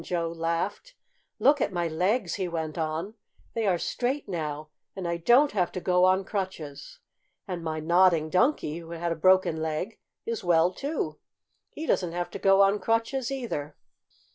[0.03, 0.95] Joe laughed.
[1.37, 3.13] "Look at my legs!" he went on.
[3.53, 6.97] "They are straight now, and I don't have to go on crutches.
[7.47, 11.19] And my Nodding Donkey, who had a broken leg, is well, too!
[11.69, 13.75] He doesn't have to go on crutches, either!"